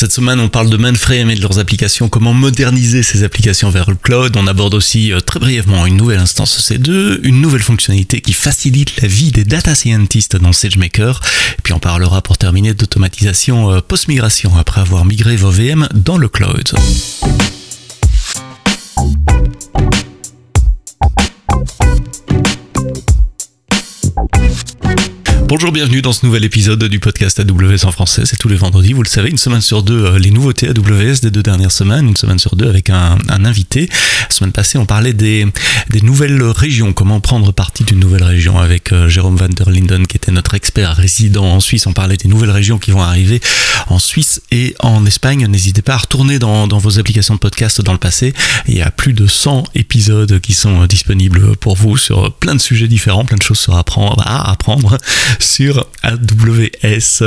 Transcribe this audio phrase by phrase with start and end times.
[0.00, 3.90] Cette semaine, on parle de mainframe et de leurs applications, comment moderniser ces applications vers
[3.90, 4.36] le cloud.
[4.36, 9.02] On aborde aussi euh, très brièvement une nouvelle instance C2, une nouvelle fonctionnalité qui facilite
[9.02, 11.20] la vie des data scientists dans SageMaker.
[11.58, 16.16] Et puis on parlera pour terminer d'automatisation euh, post-migration après avoir migré vos VM dans
[16.16, 16.74] le cloud.
[25.48, 28.24] Bonjour, bienvenue dans ce nouvel épisode du podcast AWS en français.
[28.26, 31.20] C'est tous les vendredis, vous le savez, une semaine sur deux, euh, les nouveautés AWS
[31.22, 33.88] des deux dernières semaines, une semaine sur deux avec un, invité.
[34.28, 35.46] La semaine passée, on parlait des,
[36.02, 40.18] nouvelles régions, comment prendre partie d'une nouvelle région avec euh, Jérôme van der Linden qui
[40.18, 41.86] était notre expert résident en Suisse.
[41.86, 43.40] On parlait des nouvelles régions qui vont arriver
[43.86, 45.46] en Suisse et en Espagne.
[45.46, 48.34] N'hésitez pas à retourner dans, dans, vos applications de podcast dans le passé.
[48.66, 52.60] Il y a plus de 100 épisodes qui sont disponibles pour vous sur plein de
[52.60, 54.98] sujets différents, plein de choses à apprendre
[55.38, 57.22] sur AWS.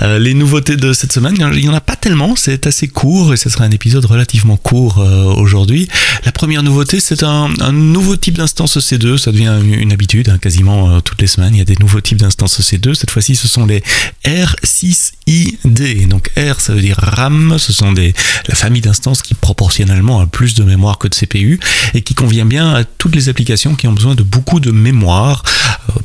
[0.00, 3.32] Euh, les nouveautés de cette semaine, il n'y en a pas tellement, c'est assez court
[3.32, 5.88] et ce sera un épisode relativement court euh, aujourd'hui.
[6.24, 10.90] La première nouveauté, c'est un, nouveau type d'instance EC2, ça devient une, habitude, hein, quasiment
[10.90, 12.94] euh, toutes les semaines, il y a des nouveaux types d'instances EC2.
[12.94, 13.82] Cette fois-ci, ce sont les
[14.24, 16.08] R6ID.
[16.08, 18.14] Donc R, ça veut dire RAM, ce sont des,
[18.48, 21.60] la famille d'instances qui proportionnellement a plus de mémoire que de CPU
[21.94, 25.42] et qui convient bien à toutes les applications qui ont besoin de beaucoup de mémoire.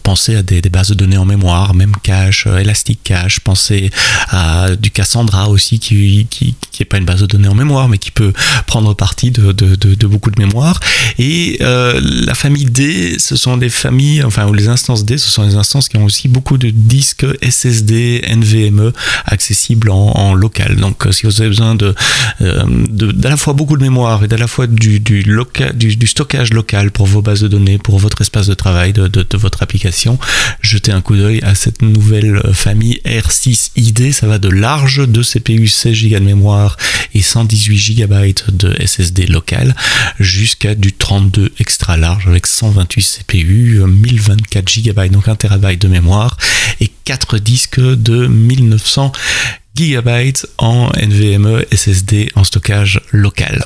[0.03, 3.89] Pensez à des bases de données en mémoire même cache, euh, Elastic Cache, pensez
[4.29, 7.87] à du Cassandra aussi qui, qui, qui est pas une base de données en mémoire
[7.87, 8.33] mais qui peut
[8.65, 9.51] prendre partie de,
[10.07, 10.79] beaucoup de mémoire.
[11.19, 15.29] Et euh, la famille D, ce sont des familles, enfin ou les instances D, ce
[15.29, 18.91] sont des instances qui ont aussi beaucoup de disques SSD, NVMe
[19.25, 20.75] accessibles en, local.
[20.75, 21.95] Donc euh, si vous avez besoin de,
[22.39, 25.01] d'à la fois beaucoup de mémoire et d'à la fois du,
[26.05, 29.76] stockage local pour vos bases de données, pour votre espace de travail de votre application,
[30.61, 34.11] jetez un coup d'œil à cette nouvelle famille R6ID.
[34.11, 36.77] Ça va de large de CPU 16 Go de mémoire
[37.13, 39.75] et 118 GB de SSD local
[40.19, 46.37] jusqu'à du 32 extra large avec 128 CPU, 1024 GB, donc 1 TB de mémoire
[46.79, 49.11] et 4 disques de 1900
[49.75, 53.63] GB en NVMe SSD en stockage local.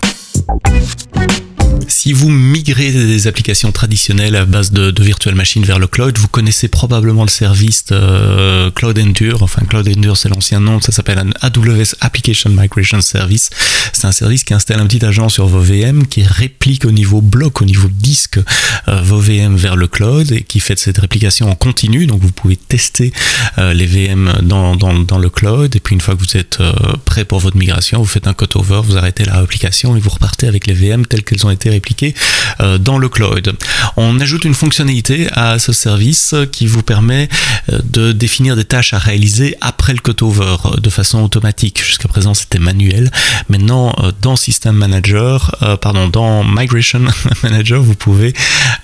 [1.87, 6.17] Si vous migrez des applications traditionnelles à base de, de virtual machine vers le cloud,
[6.17, 9.43] vous connaissez probablement le service euh, Cloud Endure.
[9.43, 10.79] Enfin, Cloud Endure, c'est l'ancien nom.
[10.79, 13.49] Ça s'appelle un AWS Application Migration Service.
[13.93, 17.21] C'est un service qui installe un petit agent sur vos VM, qui réplique au niveau
[17.21, 18.39] bloc, au niveau disque,
[18.87, 22.05] euh, vos VM vers le cloud et qui fait cette réplication en continu.
[22.07, 23.11] Donc, vous pouvez tester
[23.57, 25.75] euh, les VM dans, dans, dans, le cloud.
[25.75, 26.59] Et puis, une fois que vous êtes
[27.05, 30.47] prêt pour votre migration, vous faites un cutover, vous arrêtez la réplication et vous repartez
[30.47, 32.13] avec les VM telles qu'elles ont été répliqué
[32.59, 33.53] euh, dans le cloud.
[33.97, 37.29] On ajoute une fonctionnalité à ce service qui vous permet
[37.71, 41.83] euh, de définir des tâches à réaliser après le cutover euh, de façon automatique.
[41.83, 43.11] Jusqu'à présent, c'était manuel.
[43.49, 47.01] Maintenant, dans System Manager, pardon, dans Migration
[47.43, 48.33] Manager, vous pouvez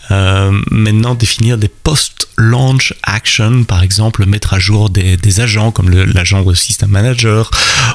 [0.09, 6.53] maintenant définir des post-launch actions, par exemple mettre à jour des, agents comme l'agent de
[6.53, 7.52] System Manager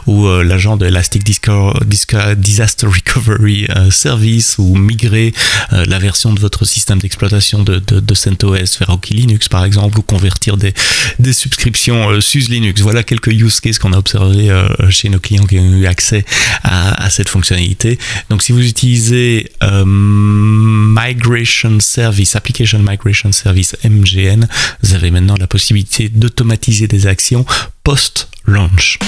[0.06, 5.32] ou l'agent de Elastic Disaster Recovery Service ou migrer
[5.72, 10.02] euh, la version de votre système d'exploitation de, CentOS vers Rocky Linux par exemple ou
[10.02, 10.74] convertir des,
[11.18, 12.80] des subscriptions euh, Linux.
[12.80, 16.24] Voilà quelques use cases qu'on a observé euh, chez nos clients qui ont eu accès
[16.62, 17.98] à, à cette fonctionnalité.
[18.30, 19.50] Donc si vous utilisez
[19.84, 24.46] Migration Service, Application Migration Service MGN,
[24.82, 27.44] vous avez maintenant la possibilité d'automatiser des actions
[27.84, 28.98] post-launch.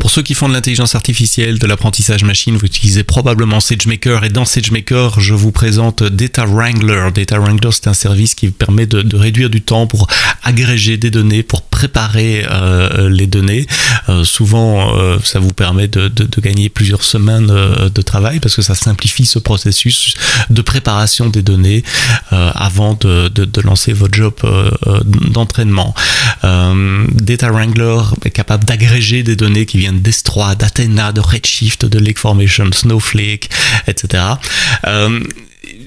[0.00, 4.28] Pour ceux qui font de l'intelligence artificielle, de l'apprentissage machine, vous utilisez probablement SageMaker et
[4.28, 7.10] dans SageMaker, je vous présente Data Wrangler.
[7.12, 10.06] Data Wrangler, c'est un service qui permet de, réduire du temps pour
[10.44, 13.66] agréger des données, pour préparer euh, les données.
[14.08, 16.10] Euh, souvent, euh, ça vous permet de,
[16.40, 20.14] gagner plusieurs semaines de travail parce que ça simplifie ce processus
[20.50, 21.82] de préparation des données
[22.30, 24.34] avant de, lancer votre job
[25.04, 25.94] d'entraînement.
[26.42, 32.18] Data Wrangler est capable d'agréger des données qui viennent d'S3, d'Athena, de Redshift, de Lake
[32.18, 33.48] Formation, Snowflake,
[33.86, 34.36] etc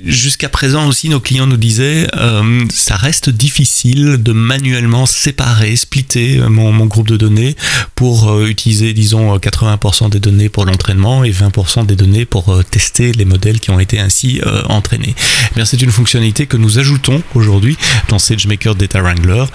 [0.06, 6.39] jusqu'à présent aussi, nos clients nous disaient, euh, ça reste difficile de manuellement séparer, splitter
[6.39, 7.56] euh, mon, groupe de données
[7.95, 13.12] pour euh, utiliser, disons, 80% des données pour l'entraînement et 20% des données pour tester
[13.12, 15.15] les modèles qui ont été ainsi entraînés.
[15.51, 17.77] Eh bien, c'est une fonctionnalité que nous ajoutons aujourd'hui
[18.09, 19.45] dans SageMaker Data Wrangler.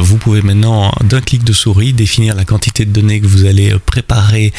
[0.00, 3.74] vous pouvez maintenant, d'un clic de souris, définir la quantité de données que vous allez
[3.86, 4.52] préparer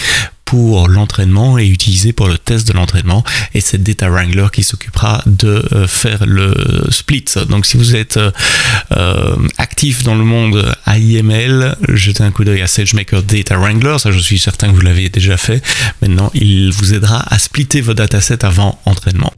[0.53, 3.23] pour l'entraînement et utilisé pour le test de l'entraînement.
[3.55, 6.53] Et c'est Data Wrangler qui s'occupera de faire le
[6.91, 7.25] split.
[7.49, 8.19] Donc si vous êtes
[9.57, 13.97] actif dans le monde AIML, jetez un coup d'œil à SageMaker Data Wrangler.
[13.97, 15.63] Ça, je suis certain que vous l'avez déjà fait.
[16.03, 19.33] Maintenant, il vous aidera à splitter vos datasets avant entraînement.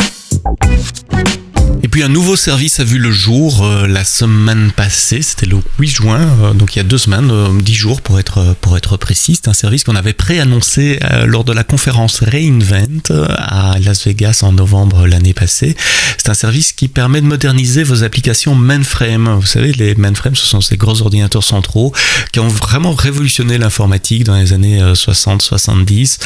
[2.04, 6.20] Un nouveau service a vu le jour euh, la semaine passée, c'était le 8 juin,
[6.42, 9.36] euh, donc il y a deux semaines, euh, dix jours pour être, pour être précis.
[9.36, 14.52] C'est un service qu'on avait préannoncé lors de la conférence Reinvent à Las Vegas en
[14.52, 15.76] novembre l'année passée.
[16.18, 19.30] C'est un service qui permet de moderniser vos applications mainframe.
[19.40, 21.94] Vous savez, les mainframes, ce sont ces gros ordinateurs centraux
[22.32, 26.20] qui ont vraiment révolutionné l'informatique dans les années 60-70,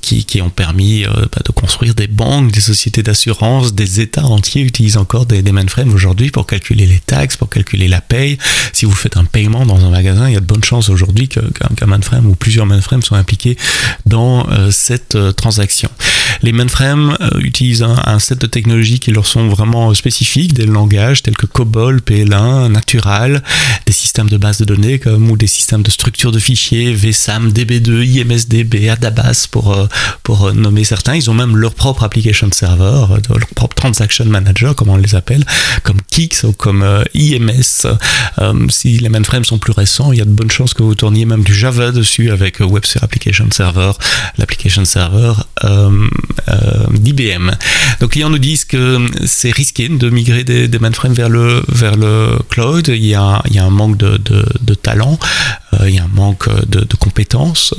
[0.00, 4.55] qui, qui, ont permis bah, de construire des banques, des sociétés d'assurance, des États entiers
[4.64, 8.38] utilisent encore des, mainframes aujourd'hui pour calculer les taxes, pour calculer la paye.
[8.72, 11.28] Si vous faites un paiement dans un magasin, il y a de bonnes chances aujourd'hui
[11.28, 13.56] qu'un mainframe ou plusieurs mainframes soient impliqués
[14.04, 15.90] dans euh, cette euh, transaction.
[16.42, 21.22] Les mainframes euh, utilisent un, set de technologies qui leur sont vraiment spécifiques, des langages
[21.22, 23.42] tels que COBOL, PL1, Natural,
[23.86, 27.50] des systèmes de base de données comme ou des systèmes de structure de fichiers, VSAM,
[27.50, 29.76] DB2, IMSDB, Adabas pour,
[30.22, 31.14] pour nommer certains.
[31.14, 35.44] Ils ont même leur propre application server, leur propre transaction manager, comme on les appelle,
[35.82, 37.86] comme Kix ou comme euh, IMS.
[38.38, 40.94] Euh, si les mainframes sont plus récents, il y a de bonnes chances que vous
[40.94, 43.92] tourniez même du Java dessus avec euh, WebSphere Application Server,
[44.38, 45.32] l'application server
[46.92, 47.50] d'IBM.
[48.00, 51.96] Donc, les clients nous disent que c'est risqué de migrer des, mainframes vers le, vers
[51.96, 52.88] le cloud.
[52.88, 55.18] Il y a, un manque de, talent,
[55.86, 57.74] il y a un manque de, compétences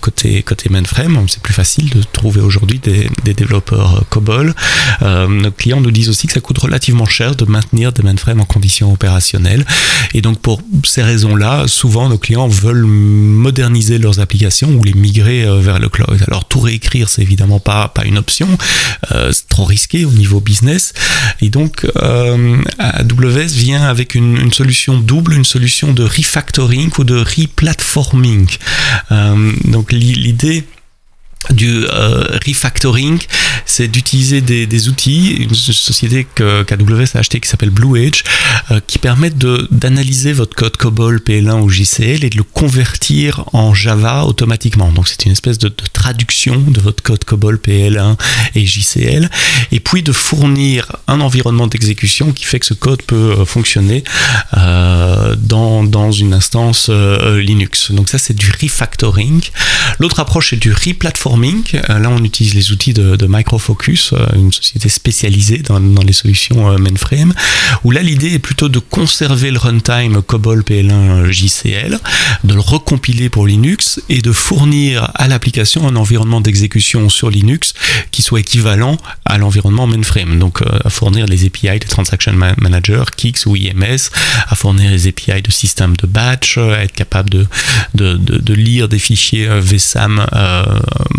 [0.00, 1.18] côté, côté mainframe.
[1.28, 4.54] C'est plus facile de trouver aujourd'hui des, développeurs COBOL.
[5.02, 8.44] nos clients nous disent aussi que ça coûte relativement cher de maintenir des mainframes en
[8.44, 9.64] conditions opérationnelles.
[10.12, 15.44] Et donc pour ces raisons-là, souvent nos clients veulent moderniser leurs applications ou les migrer
[15.44, 16.22] euh, vers le cloud.
[16.26, 18.48] Alors tout réécrire, c'est évidemment pas, pas une option,
[19.12, 20.92] euh, c'est trop risqué au niveau business.
[21.40, 27.04] Et donc euh, AWS vient avec une, une, solution double, une solution de refactoring ou
[27.04, 28.46] de replatforming.
[29.12, 30.64] Euh, donc l'idée
[31.50, 33.18] du euh, refactoring,
[33.66, 38.22] c'est d'utiliser des, outils, une société qu'AWS a acheté qui s'appelle Blue Edge,
[38.70, 43.74] euh, qui permettent d'analyser votre code COBOL, PL1 ou JCL et de le convertir en
[43.74, 44.90] Java automatiquement.
[44.90, 48.16] Donc c'est une espèce de, traduction de votre code COBOL, PL1
[48.54, 49.30] et JCL,
[49.72, 54.02] et puis de fournir un environnement d'exécution qui fait que ce code peut euh, fonctionner
[54.52, 57.90] dans, dans, une instance Linux.
[57.90, 59.42] Donc ça c'est du refactoring.
[59.98, 64.52] L'autre approche c'est du replatforming euh, là, on utilise les outils de, Microfocus, euh, une
[64.52, 67.34] société spécialisée dans, les solutions euh, mainframe,
[67.84, 71.98] où là, l'idée est plutôt de conserver le runtime COBOL PL1 JCL,
[72.44, 77.74] de le recompiler pour Linux et de fournir à l'application un environnement d'exécution sur Linux
[78.10, 80.38] qui soit équivalent à l'environnement mainframe.
[80.38, 84.10] Donc, à fournir les API de Transaction Manager, Kix ou IMS,
[84.48, 87.30] à fournir les API de système de batch, à être capable
[87.94, 90.24] de, lire des fichiers VSAM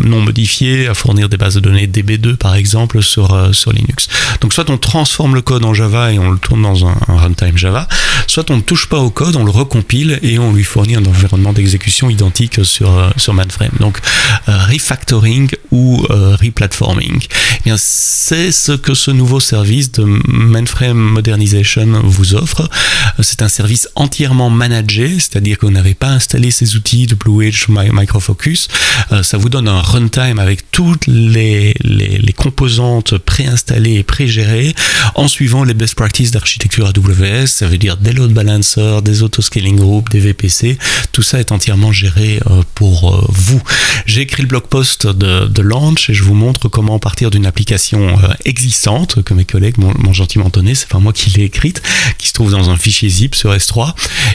[0.05, 4.07] non modifié, à fournir des bases de données DB2 par exemple sur, euh, sur Linux.
[4.41, 7.57] Donc soit on transforme le code en Java et on le tourne dans un, runtime
[7.57, 7.87] Java,
[8.27, 11.05] soit on ne touche pas au code, on le recompile et on lui fournit un
[11.05, 13.71] environnement d'exécution identique sur, euh, sur mainframe.
[13.79, 13.99] Donc
[14.47, 17.21] euh, refactoring ou replatforming.
[17.65, 22.69] Eh c'est ce que ce nouveau service de mainframe modernization vous offre.
[23.21, 27.45] C'est un service entièrement managé, c'est-à-dire que vous n'avez pas installé ces outils de Blue
[27.47, 28.67] Edge Microfocus.
[29.21, 34.75] ça vous donne un runtime avec toutes les, les, composantes préinstallées et pré-gérées
[35.15, 37.47] en suivant les best practices d'architecture AWS.
[37.47, 40.77] Ça veut dire des load balancers, des auto-scaling groups, des VPC.
[41.11, 43.61] Tout ça est entièrement géré euh, pour euh, vous.
[44.05, 48.17] J'ai écrit le blog post de, launch et je vous montre comment partir d'une application
[48.19, 50.75] euh, existante que mes collègues m'ont gentiment donné.
[50.75, 51.81] C'est pas moi qui l'ai écrite,
[52.17, 53.93] qui se trouve dans un fichier zip sur S3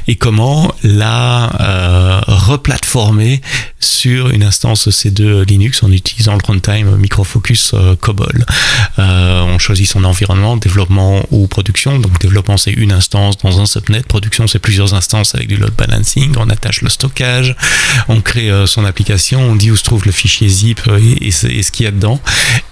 [0.08, 3.40] et comment la replatformer
[3.78, 8.44] sur une instance C2 Linux en utilisant le runtime Microfocus COBOL.
[8.98, 11.98] On choisit son environnement, développement ou production.
[11.98, 15.72] Donc développement c'est une instance dans un subnet, production c'est plusieurs instances avec du load
[15.76, 17.56] balancing, on attache le stockage,
[18.08, 20.80] on crée euh, son application, on dit où se trouve le fichier zip
[21.20, 22.20] et, ce qu'il y a dedans,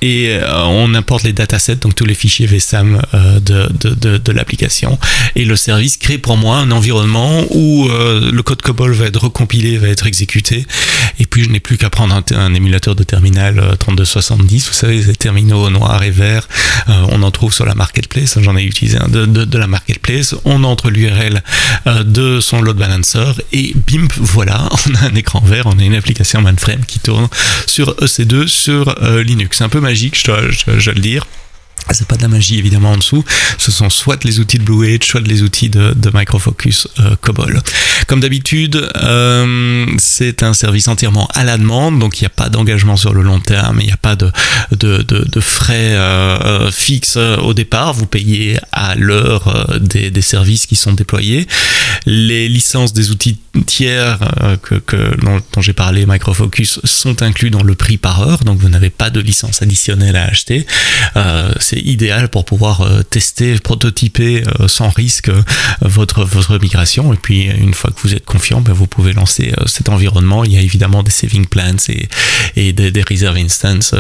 [0.03, 4.99] et on importe les datasets, donc tous les fichiers VSAM de, de, de, l'application,
[5.35, 9.79] et le service crée pour moi un environnement où le code COBOL va être recompilé,
[9.79, 10.67] va être exécuté,
[11.19, 15.03] et puis je n'ai plus qu'à prendre un, émulateur de terminal 3270, euh, vous savez,
[15.03, 16.49] ces terminaux noirs et verts,
[16.89, 20.35] euh, on en trouve sur la marketplace, j'en ai utilisé un de, de, la marketplace,
[20.45, 21.43] on entre l'URL
[22.05, 25.95] de son load balancer et bim, voilà, on a un écran vert, on a une
[25.95, 27.29] application mainframe qui tourne
[27.67, 29.59] sur EC2 sur Linux.
[29.59, 31.27] C'est un peu magique, je dois, le dire.
[31.91, 33.25] C'est pas de la magie évidemment en dessous,
[33.57, 37.61] ce sont soit les outils de Blue Edge, soit les outils de, Microfocus euh, Cobol.
[38.07, 42.49] Comme d'habitude, euh, c'est un service entièrement à la demande, donc il n'y a pas
[42.49, 44.31] d'engagement sur le long terme, il n'y a pas de,
[45.41, 51.47] frais euh, fixes au départ, vous payez à l'heure des, services qui sont déployés.
[52.05, 54.19] Les licences des outils tiers
[54.63, 54.83] que,
[55.21, 59.11] dont, j'ai parlé, Microfocus, sont inclus dans le prix par heure, donc vous n'avez pas
[59.11, 60.67] de licence additionnelle à acheter.
[61.81, 65.43] Idéal pour pouvoir euh, tester, prototyper euh, sans risque euh,
[65.81, 67.13] votre, votre migration.
[67.13, 70.45] Et puis, une fois que vous êtes confiant, ben, vous pouvez lancer cet environnement.
[70.45, 72.09] Il y a évidemment des saving plans et,
[72.57, 73.95] et des, des reserve instances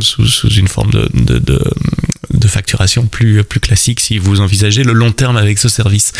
[0.00, 1.62] sous, sous, une forme de,
[2.40, 6.12] de, facturation plus, plus classique si vous envisagez le long terme avec ce service.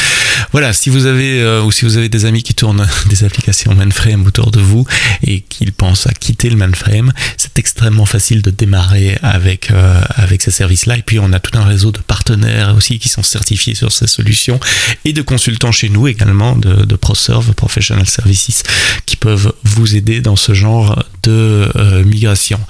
[0.53, 4.27] Voilà, si vous avez ou si vous avez des amis qui tournent des applications mainframe
[4.27, 4.87] autour de vous
[5.23, 9.71] et qu'ils pensent à quitter le mainframe, c'est extrêmement facile de démarrer avec,
[10.17, 13.23] avec ces services et puis on a tout un réseau de partenaires aussi qui sont
[13.23, 14.59] certifiés sur ces solutions
[15.05, 18.63] et de consultants chez nous également, de, de ProServe, Professional Services,
[19.07, 22.61] qui peuvent vous aider dans ce genre de euh, migration.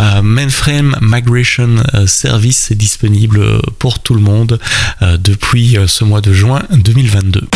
[0.00, 3.40] Euh, Mainframe Migration euh, Service est disponible
[3.78, 4.58] pour tout le monde
[5.00, 7.46] depuis ce mois de juin 2022.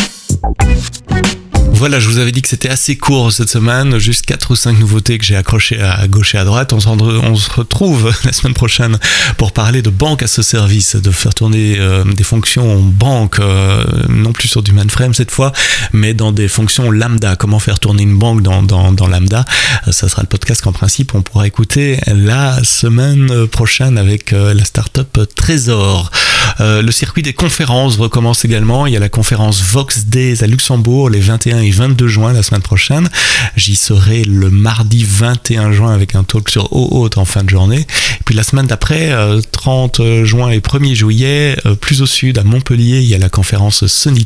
[1.75, 4.77] Voilà, je vous avais dit que c'était assez court cette semaine, juste 4 ou 5
[4.77, 6.71] nouveautés que j'ai accrochées à gauche et à droite.
[6.71, 8.99] On, se retrouve la semaine prochaine
[9.37, 13.83] pour parler de banque à ce service, de faire tourner euh, des fonctions banque, euh,
[14.07, 15.51] non plus sur du mainframe cette fois,
[15.93, 17.35] mais dans des fonctions lambda.
[17.35, 18.61] Comment faire tourner une banque dans,
[19.07, 19.43] lambda?
[19.87, 24.63] Euh, Ça sera le podcast qu'en principe on pourra écouter la semaine prochaine avec la
[24.63, 26.11] startup Trésor.
[26.59, 28.85] Le circuit des conférences recommence également.
[28.85, 32.43] Il y a la conférence Vox Days à Luxembourg les 21 et 22 juin la
[32.43, 33.09] semaine prochaine.
[33.55, 37.81] J'y serai le mardi 21 juin avec un talk sur OAuth en fin de journée.
[37.81, 39.11] Et puis la semaine d'après,
[39.51, 43.17] 30 euh, juin et 1er juillet, euh, plus au sud à Montpellier, il y a
[43.17, 43.83] la conférence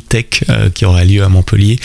[0.08, 1.78] Tech euh, qui aura lieu à Montpellier.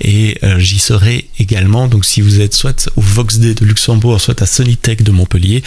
[0.00, 1.88] Et j'y serai également.
[1.88, 5.62] Donc si vous êtes soit au Vox Day de Luxembourg, soit à Tech de Montpellier,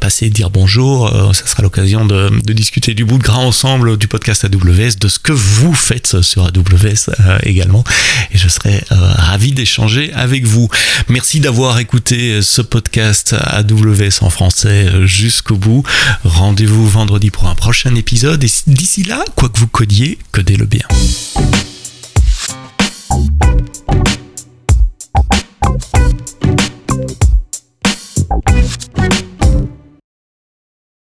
[0.00, 1.10] passez dire bonjour.
[1.34, 3.59] ça sera l'occasion de, discuter du bout de gras ensemble
[3.98, 7.84] du podcast AWS, de ce que vous faites sur AWS euh, également.
[8.32, 10.70] Et je serai euh, ravi d'échanger avec vous.
[11.08, 15.82] Merci d'avoir écouté euh, ce podcast AWS en français jusqu'au bout.
[16.24, 18.42] Rendez-vous vendredi pour un prochain épisode.
[18.42, 20.86] Et d'ici là, quoi que vous codiez, codez-le bien.